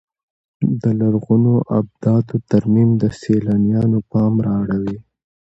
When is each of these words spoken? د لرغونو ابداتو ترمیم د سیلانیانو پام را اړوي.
د 0.81 0.83
لرغونو 0.99 1.53
ابداتو 1.79 2.35
ترمیم 2.51 2.89
د 3.01 3.03
سیلانیانو 3.21 3.99
پام 4.11 4.33
را 4.45 4.53
اړوي. 4.63 4.97